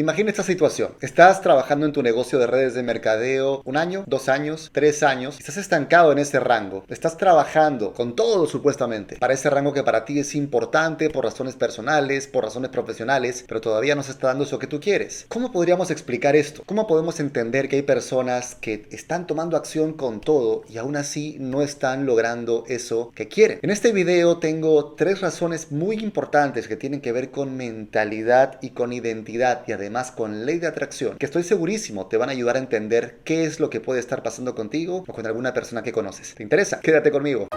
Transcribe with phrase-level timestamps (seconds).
[0.00, 0.94] Imagina esta situación.
[1.02, 5.38] Estás trabajando en tu negocio de redes de mercadeo un año, dos años, tres años.
[5.38, 6.86] Estás estancado en ese rango.
[6.88, 11.54] Estás trabajando con todo supuestamente para ese rango que para ti es importante por razones
[11.54, 15.26] personales, por razones profesionales, pero todavía no se está dando eso que tú quieres.
[15.28, 16.62] ¿Cómo podríamos explicar esto?
[16.64, 21.36] ¿Cómo podemos entender que hay personas que están tomando acción con todo y aún así
[21.40, 23.58] no están logrando eso que quieren?
[23.60, 28.70] En este video tengo tres razones muy importantes que tienen que ver con mentalidad y
[28.70, 32.54] con identidad y además con ley de atracción que estoy segurísimo te van a ayudar
[32.54, 35.90] a entender qué es lo que puede estar pasando contigo o con alguna persona que
[35.90, 36.34] conoces.
[36.36, 36.80] ¿Te interesa?
[36.80, 37.48] Quédate conmigo.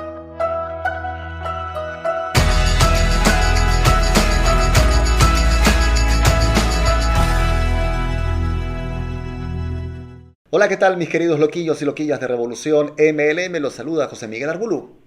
[10.49, 13.59] Hola, ¿qué tal mis queridos loquillos y loquillas de Revolución MLM?
[13.59, 15.01] Los saluda José Miguel Arbulú.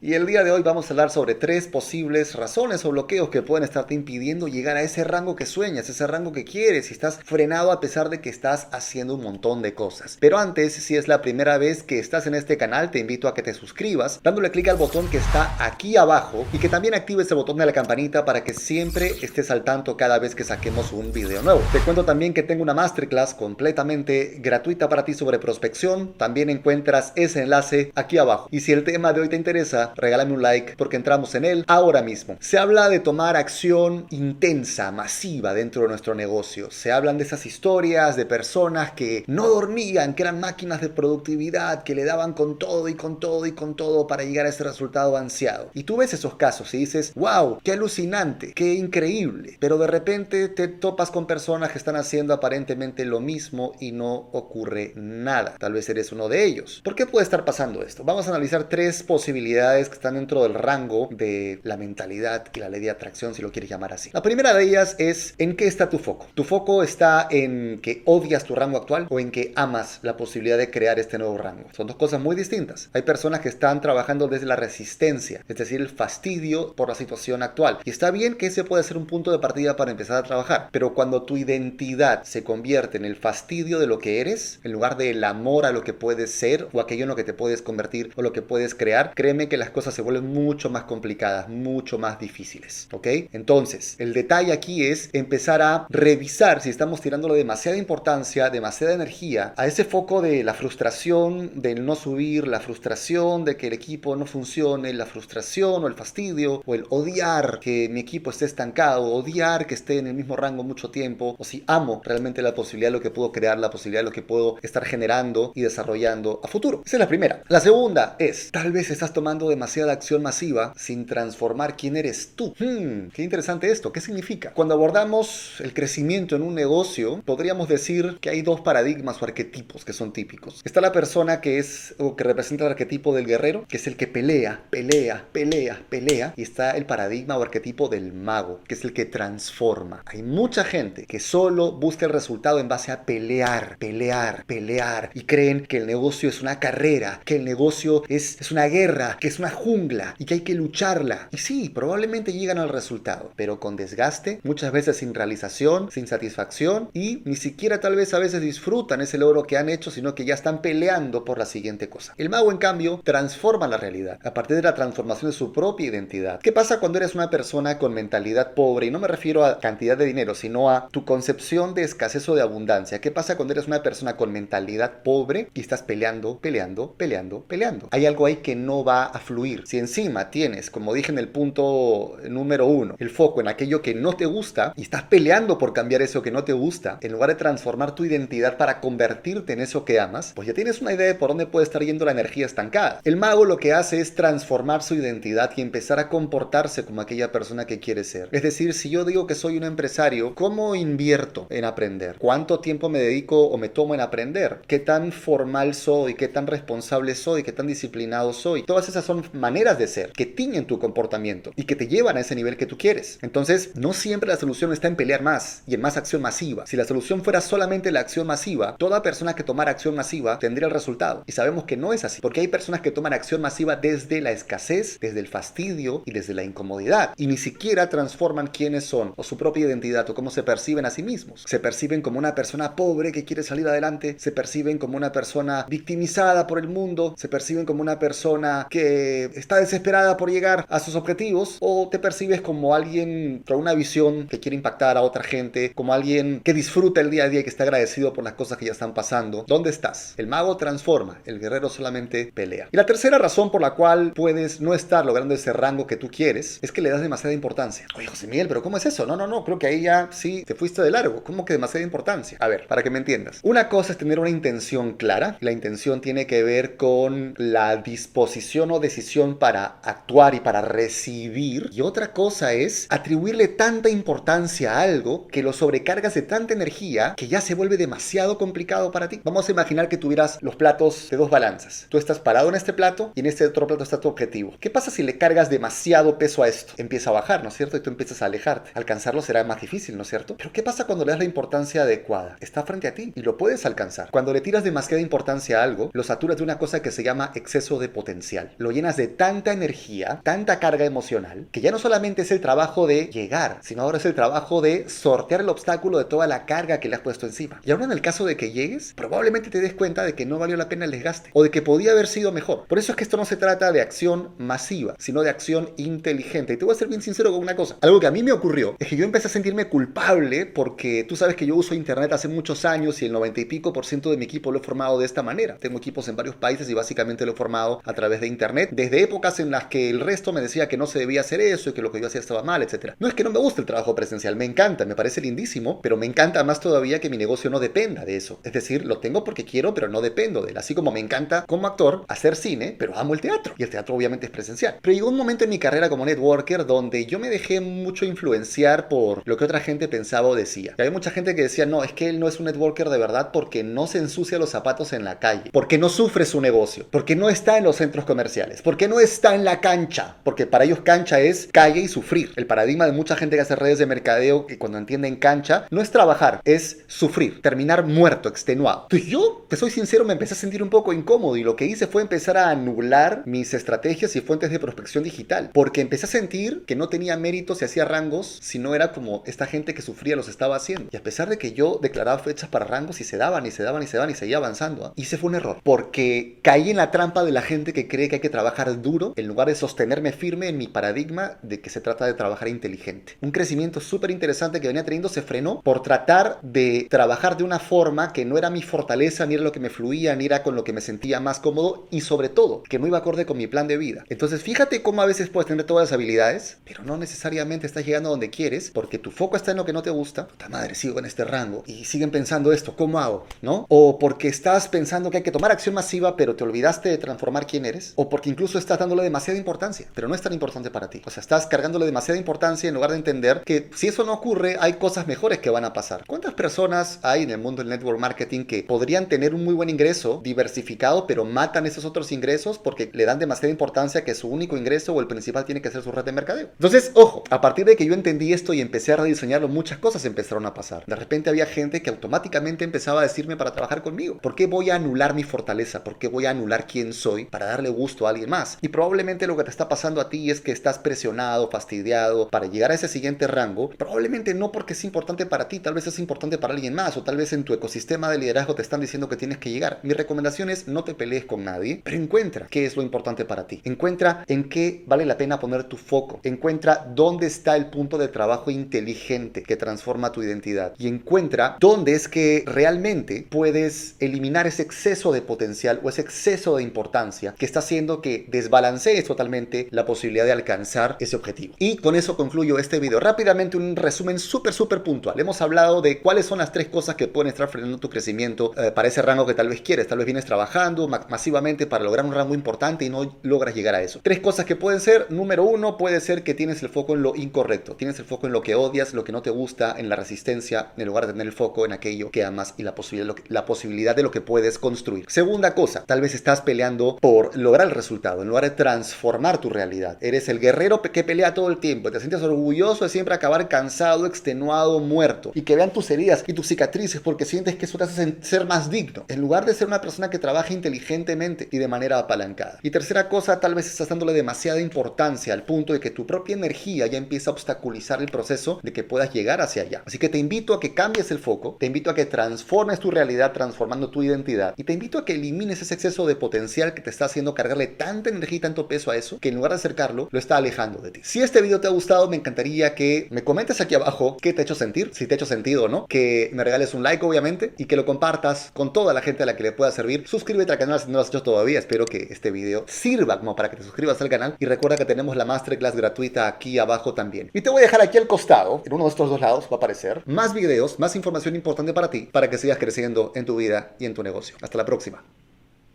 [0.00, 3.42] Y el día de hoy vamos a hablar sobre tres posibles razones o bloqueos que
[3.42, 7.18] pueden estarte impidiendo llegar a ese rango que sueñas, ese rango que quieres y estás
[7.24, 10.16] frenado a pesar de que estás haciendo un montón de cosas.
[10.20, 13.34] Pero antes, si es la primera vez que estás en este canal, te invito a
[13.34, 17.28] que te suscribas dándole clic al botón que está aquí abajo y que también actives
[17.32, 20.92] el botón de la campanita para que siempre estés al tanto cada vez que saquemos
[20.92, 21.60] un video nuevo.
[21.72, 26.12] Te cuento también que tengo una masterclass completamente gratuita para ti sobre prospección.
[26.12, 28.46] También encuentras ese enlace aquí abajo.
[28.52, 31.64] Y si el tema de hoy te interesa, regálame un like porque entramos en él
[31.66, 32.36] ahora mismo.
[32.40, 36.70] Se habla de tomar acción intensa, masiva dentro de nuestro negocio.
[36.70, 41.82] Se hablan de esas historias de personas que no dormían, que eran máquinas de productividad,
[41.82, 44.64] que le daban con todo y con todo y con todo para llegar a ese
[44.64, 45.70] resultado ansiado.
[45.74, 49.56] Y tú ves esos casos y dices, wow, qué alucinante, qué increíble.
[49.60, 54.28] Pero de repente te topas con personas que están haciendo aparentemente lo mismo y no
[54.32, 55.56] ocurre nada.
[55.58, 56.80] Tal vez eres uno de ellos.
[56.84, 58.04] ¿Por qué puede estar pasando esto?
[58.04, 62.68] Vamos a analizar tres posibilidades que están dentro del rango de la mentalidad y la
[62.68, 64.10] ley de atracción, si lo quieres llamar así.
[64.12, 66.26] La primera de ellas es en qué está tu foco.
[66.34, 70.58] ¿Tu foco está en que odias tu rango actual o en que amas la posibilidad
[70.58, 71.68] de crear este nuevo rango?
[71.72, 72.90] Son dos cosas muy distintas.
[72.94, 77.42] Hay personas que están trabajando desde la resistencia, es decir, el fastidio por la situación
[77.42, 77.78] actual.
[77.84, 80.68] Y está bien que ese puede ser un punto de partida para empezar a trabajar,
[80.72, 84.96] pero cuando tu identidad se convierte en el fastidio de lo que eres, en lugar
[84.96, 88.12] del amor a lo que puedes ser o aquello en lo que te puedes convertir
[88.16, 91.98] o lo que puedes crear, créeme que la cosas se vuelven mucho más complicadas, mucho
[91.98, 93.06] más difíciles, ¿ok?
[93.32, 99.52] Entonces, el detalle aquí es empezar a revisar si estamos tirándole demasiada importancia, demasiada energía
[99.56, 104.16] a ese foco de la frustración del no subir, la frustración de que el equipo
[104.16, 109.12] no funcione, la frustración o el fastidio o el odiar que mi equipo esté estancado,
[109.12, 112.88] odiar que esté en el mismo rango mucho tiempo, o si amo realmente la posibilidad
[112.88, 116.40] de lo que puedo crear, la posibilidad de lo que puedo estar generando y desarrollando
[116.42, 116.82] a futuro.
[116.84, 117.42] Esa es la primera.
[117.48, 122.54] La segunda es, tal vez estás tomando demasiada acción masiva sin transformar quién eres tú.
[122.60, 123.92] Hmm, qué interesante esto.
[123.92, 124.52] ¿Qué significa?
[124.52, 129.84] Cuando abordamos el crecimiento en un negocio, podríamos decir que hay dos paradigmas o arquetipos
[129.84, 130.62] que son típicos.
[130.64, 133.96] Está la persona que es o que representa el arquetipo del guerrero, que es el
[133.96, 136.34] que pelea, pelea, pelea, pelea.
[136.36, 140.04] Y está el paradigma o arquetipo del mago, que es el que transforma.
[140.06, 145.10] Hay mucha gente que solo busca el resultado en base a pelear, pelear, pelear.
[145.14, 149.16] Y creen que el negocio es una carrera, que el negocio es, es una guerra,
[149.18, 151.28] que es una jungla y que hay que lucharla.
[151.30, 156.90] Y sí, probablemente llegan al resultado, pero con desgaste, muchas veces sin realización, sin satisfacción
[156.92, 160.24] y ni siquiera tal vez a veces disfrutan ese logro que han hecho, sino que
[160.24, 162.14] ya están peleando por la siguiente cosa.
[162.16, 165.86] El mago, en cambio, transforma la realidad a partir de la transformación de su propia
[165.86, 166.40] identidad.
[166.40, 168.86] ¿Qué pasa cuando eres una persona con mentalidad pobre?
[168.86, 172.34] Y no me refiero a cantidad de dinero, sino a tu concepción de escasez o
[172.34, 173.00] de abundancia.
[173.00, 177.88] ¿Qué pasa cuando eres una persona con mentalidad pobre y estás peleando, peleando, peleando, peleando?
[177.90, 179.37] Hay algo ahí que no va a fluir.
[179.64, 183.94] Si encima tienes, como dije en el punto número uno, el foco en aquello que
[183.94, 187.30] no te gusta y estás peleando por cambiar eso que no te gusta, en lugar
[187.30, 191.06] de transformar tu identidad para convertirte en eso que amas, pues ya tienes una idea
[191.06, 193.00] de por dónde puede estar yendo la energía estancada.
[193.04, 197.32] El mago lo que hace es transformar su identidad y empezar a comportarse como aquella
[197.32, 198.28] persona que quiere ser.
[198.32, 202.16] Es decir, si yo digo que soy un empresario, ¿cómo invierto en aprender?
[202.18, 204.62] ¿Cuánto tiempo me dedico o me tomo en aprender?
[204.66, 206.14] ¿Qué tan formal soy?
[206.14, 207.42] ¿Qué tan responsable soy?
[207.42, 208.62] ¿Qué tan disciplinado soy?
[208.62, 212.20] Todas esas son maneras de ser que tiñen tu comportamiento y que te llevan a
[212.20, 213.18] ese nivel que tú quieres.
[213.22, 216.66] Entonces, no siempre la solución está en pelear más y en más acción masiva.
[216.66, 220.68] Si la solución fuera solamente la acción masiva, toda persona que tomara acción masiva tendría
[220.68, 221.24] el resultado.
[221.26, 224.30] Y sabemos que no es así, porque hay personas que toman acción masiva desde la
[224.30, 227.14] escasez, desde el fastidio y desde la incomodidad.
[227.16, 230.90] Y ni siquiera transforman quiénes son o su propia identidad o cómo se perciben a
[230.90, 231.44] sí mismos.
[231.46, 235.66] Se perciben como una persona pobre que quiere salir adelante, se perciben como una persona
[235.68, 240.80] victimizada por el mundo, se perciben como una persona que está desesperada por llegar a
[240.80, 245.22] sus objetivos o te percibes como alguien con una visión que quiere impactar a otra
[245.22, 248.34] gente, como alguien que disfruta el día a día y que está agradecido por las
[248.34, 249.44] cosas que ya están pasando.
[249.46, 250.14] ¿Dónde estás?
[250.16, 252.68] El mago transforma, el guerrero solamente pelea.
[252.72, 256.08] Y la tercera razón por la cual puedes no estar logrando ese rango que tú
[256.10, 257.86] quieres es que le das demasiada importancia.
[257.96, 259.06] Oye, José Miguel, pero ¿cómo es eso?
[259.06, 261.22] No, no, no, creo que ahí ya sí te fuiste de largo.
[261.24, 262.38] ¿Cómo que demasiada importancia?
[262.40, 263.40] A ver, para que me entiendas.
[263.42, 265.36] Una cosa es tener una intención clara.
[265.40, 268.97] La intención tiene que ver con la disposición o decisión
[269.38, 271.70] para actuar y para recibir.
[271.72, 277.14] Y otra cosa es atribuirle tanta importancia a algo que lo sobrecargas de tanta energía
[277.16, 279.20] que ya se vuelve demasiado complicado para ti.
[279.24, 281.86] Vamos a imaginar que tuvieras los platos de dos balanzas.
[281.88, 284.54] Tú estás parado en este plato y en este otro plato está tu objetivo.
[284.60, 286.74] ¿Qué pasa si le cargas demasiado peso a esto?
[286.76, 287.76] Empieza a bajar, ¿no es cierto?
[287.76, 288.70] Y tú empiezas a alejarte.
[288.74, 290.36] Alcanzarlo será más difícil, ¿no es cierto?
[290.36, 292.36] Pero ¿qué pasa cuando le das la importancia adecuada?
[292.40, 294.10] Está frente a ti y lo puedes alcanzar.
[294.10, 297.32] Cuando le tiras demasiada importancia a algo, lo saturas de una cosa que se llama
[297.34, 298.54] exceso de potencial.
[298.58, 302.86] Lo llenas de tanta energía, tanta carga emocional, que ya no solamente es el trabajo
[302.86, 306.80] de llegar, sino ahora es el trabajo de sortear el obstáculo de toda la carga
[306.80, 307.60] que le has puesto encima.
[307.64, 310.38] Y ahora en el caso de que llegues, probablemente te des cuenta de que no
[310.38, 312.66] valió la pena el desgaste o de que podía haber sido mejor.
[312.66, 316.54] Por eso es que esto no se trata de acción masiva, sino de acción inteligente.
[316.54, 317.76] Y te voy a ser bien sincero con una cosa.
[317.80, 321.16] Algo que a mí me ocurrió es que yo empecé a sentirme culpable porque tú
[321.16, 324.10] sabes que yo uso internet hace muchos años y el 90 y pico por ciento
[324.10, 325.56] de mi equipo lo he formado de esta manera.
[325.58, 329.02] Tengo equipos en varios países y básicamente lo he formado a través de internet desde
[329.02, 331.72] épocas en las que el resto me decía que no se debía hacer eso y
[331.72, 332.94] que lo que yo hacía estaba mal, etc.
[333.00, 335.96] No es que no me guste el trabajo presencial, me encanta, me parece lindísimo, pero
[335.96, 338.38] me encanta más todavía que mi negocio no dependa de eso.
[338.44, 340.58] Es decir, lo tengo porque quiero, pero no dependo de él.
[340.58, 343.54] Así como me encanta como actor hacer cine, pero amo el teatro.
[343.58, 344.76] Y el teatro obviamente es presencial.
[344.80, 348.88] Pero llegó un momento en mi carrera como networker donde yo me dejé mucho influenciar
[348.88, 350.76] por lo que otra gente pensaba o decía.
[350.78, 352.98] Y había mucha gente que decía, no, es que él no es un networker de
[352.98, 356.86] verdad porque no se ensucia los zapatos en la calle, porque no sufre su negocio,
[356.92, 360.64] porque no está en los centros comerciales, porque no está en la cancha, porque para
[360.64, 362.34] ellos cancha es calle y sufrir.
[362.36, 365.80] El paradigma de mucha gente que hace redes de mercadeo que cuando entienden cancha no
[365.80, 368.82] es trabajar, es sufrir, terminar muerto, extenuado.
[368.82, 371.64] Entonces yo, te soy sincero, me empecé a sentir un poco incómodo y lo que
[371.64, 376.10] hice fue empezar a anular mis estrategias y fuentes de prospección digital, porque empecé a
[376.10, 379.80] sentir que no tenía mérito si hacía rangos, si no era como esta gente que
[379.80, 380.90] sufría los estaba haciendo.
[380.92, 383.62] Y a pesar de que yo declaraba fechas para rangos y se daban y se
[383.62, 386.90] daban y se daban y seguía avanzando, hice fue un error, porque caí en la
[386.90, 390.12] trampa de la gente que cree que hay que trabajar duro en lugar de sostenerme
[390.12, 393.16] firme en mi paradigma de que se trata de trabajar inteligente.
[393.20, 397.58] Un crecimiento súper interesante que venía teniendo se frenó por tratar de trabajar de una
[397.58, 400.54] forma que no era mi fortaleza, ni era lo que me fluía, ni era con
[400.54, 403.46] lo que me sentía más cómodo y sobre todo que no iba acorde con mi
[403.46, 404.04] plan de vida.
[404.08, 408.08] Entonces fíjate cómo a veces puedes tener todas las habilidades, pero no necesariamente estás llegando
[408.08, 410.26] a donde quieres porque tu foco está en lo que no te gusta.
[410.26, 413.26] Puta madre, sigo en este rango y siguen pensando esto, ¿cómo hago?
[413.42, 413.66] ¿No?
[413.68, 417.46] O porque estás pensando que hay que tomar acción masiva pero te olvidaste de transformar
[417.46, 417.92] quién eres.
[417.96, 421.02] O porque incluso estás dándole demasiada importancia, pero no es tan importante para ti.
[421.04, 424.56] O sea, estás cargándole demasiada importancia en lugar de entender que si eso no ocurre,
[424.60, 426.04] hay cosas mejores que van a pasar.
[426.06, 429.68] ¿Cuántas personas hay en el mundo del network marketing que podrían tener un muy buen
[429.68, 434.56] ingreso diversificado, pero matan esos otros ingresos porque le dan demasiada importancia que su único
[434.56, 436.48] ingreso o el principal tiene que ser su red de mercadeo?
[436.52, 440.04] Entonces, ojo, a partir de que yo entendí esto y empecé a rediseñarlo, muchas cosas
[440.04, 440.84] empezaron a pasar.
[440.86, 444.18] De repente había gente que automáticamente empezaba a decirme para trabajar conmigo.
[444.18, 445.84] ¿Por qué voy a anular mi fortaleza?
[445.84, 448.58] ¿Por qué voy a anular quién soy para darle gusto a alguien más?
[448.60, 452.46] Y probablemente lo que te está pasando a ti es que estás presionado, fastidiado para
[452.46, 453.70] llegar a ese siguiente rango.
[453.70, 457.02] Probablemente no porque es importante para ti, tal vez es importante para alguien más o
[457.02, 459.80] tal vez en tu ecosistema de liderazgo te están diciendo que tienes que llegar.
[459.82, 463.46] Mi recomendación es no te pelees con nadie, pero encuentra qué es lo importante para
[463.46, 463.60] ti.
[463.64, 466.20] Encuentra en qué vale la pena poner tu foco.
[466.22, 470.74] Encuentra dónde está el punto de trabajo inteligente que transforma tu identidad.
[470.78, 476.56] Y encuentra dónde es que realmente puedes eliminar ese exceso de potencial o ese exceso
[476.56, 481.54] de importancia que está haciendo que desbalancees totalmente la posibilidad de alcanzar ese objetivo.
[481.58, 483.00] Y con eso concluyo este video.
[483.00, 485.18] Rápidamente un resumen súper, súper puntual.
[485.20, 488.72] Hemos hablado de cuáles son las tres cosas que pueden estar frenando tu crecimiento eh,
[488.72, 489.86] para ese rango que tal vez quieres.
[489.86, 493.82] Tal vez vienes trabajando masivamente para lograr un rango importante y no logras llegar a
[493.82, 494.00] eso.
[494.02, 495.06] Tres cosas que pueden ser.
[495.10, 497.76] Número uno, puede ser que tienes el foco en lo incorrecto.
[497.76, 500.72] Tienes el foco en lo que odias, lo que no te gusta, en la resistencia,
[500.76, 503.94] en lugar de tener el foco en aquello que amas y la posibilidad, la posibilidad
[503.94, 505.04] de lo que puedes construir.
[505.08, 507.74] Segunda cosa, tal vez estás peleando por lograr el
[508.08, 509.98] resultado, en lugar de transformar tu realidad.
[510.00, 511.90] Eres el guerrero que pelea todo el tiempo.
[511.90, 515.32] Te sientes orgulloso de siempre acabar cansado, extenuado, muerto.
[515.34, 518.46] Y que vean tus heridas y tus cicatrices porque sientes que eso te hace ser
[518.46, 519.04] más digno.
[519.08, 522.58] En lugar de ser una persona que trabaja inteligentemente y de manera apalancada.
[522.62, 526.34] Y tercera cosa, tal vez estás dándole demasiada importancia al punto de que tu propia
[526.34, 529.82] energía ya empieza a obstaculizar el proceso de que puedas llegar hacia allá.
[529.86, 532.90] Así que te invito a que cambies el foco, te invito a que transformes tu
[532.90, 536.82] realidad transformando tu identidad y te invito a que elimines ese exceso de potencial que
[536.82, 539.50] te está haciendo cargarle tan tanta energía y tanto peso a eso que en lugar
[539.50, 541.00] de acercarlo, lo está alejando de ti.
[541.02, 544.40] Si este video te ha gustado, me encantaría que me comentes aquí abajo qué te
[544.40, 547.04] ha hecho sentir, si te ha hecho sentido o no, que me regales un like
[547.04, 550.06] obviamente y que lo compartas con toda la gente a la que le pueda servir.
[550.06, 553.34] Suscríbete al canal si no lo has hecho todavía, espero que este video sirva como
[553.34, 556.94] para que te suscribas al canal y recuerda que tenemos la masterclass gratuita aquí abajo
[556.94, 557.30] también.
[557.34, 559.54] Y te voy a dejar aquí al costado, en uno de estos dos lados va
[559.54, 563.36] a aparecer más videos, más información importante para ti, para que sigas creciendo en tu
[563.36, 564.36] vida y en tu negocio.
[564.40, 565.02] Hasta la próxima.